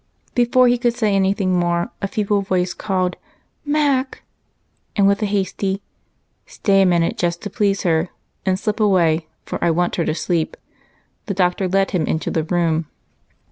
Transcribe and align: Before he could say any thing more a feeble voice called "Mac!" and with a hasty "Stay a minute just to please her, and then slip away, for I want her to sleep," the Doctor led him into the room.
Before 0.33 0.67
he 0.67 0.79
could 0.79 0.95
say 0.95 1.13
any 1.15 1.31
thing 1.31 1.59
more 1.59 1.91
a 2.01 2.07
feeble 2.07 2.41
voice 2.41 2.73
called 2.73 3.17
"Mac!" 3.63 4.23
and 4.95 5.07
with 5.07 5.21
a 5.21 5.27
hasty 5.27 5.83
"Stay 6.47 6.81
a 6.81 6.87
minute 6.87 7.19
just 7.19 7.43
to 7.43 7.51
please 7.51 7.83
her, 7.83 7.99
and 8.43 8.57
then 8.57 8.57
slip 8.57 8.79
away, 8.79 9.27
for 9.45 9.63
I 9.63 9.69
want 9.69 9.97
her 9.97 10.05
to 10.05 10.15
sleep," 10.15 10.57
the 11.27 11.35
Doctor 11.35 11.67
led 11.67 11.91
him 11.91 12.07
into 12.07 12.31
the 12.31 12.41
room. 12.45 12.87